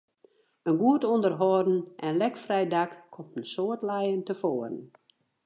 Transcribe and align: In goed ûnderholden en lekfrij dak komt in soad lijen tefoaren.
In 0.69 0.75
goed 0.81 1.01
ûnderholden 1.13 1.79
en 2.05 2.19
lekfrij 2.21 2.65
dak 2.75 2.91
komt 3.13 3.35
in 3.39 3.45
soad 3.53 3.81
lijen 3.89 4.23
tefoaren. 4.27 4.79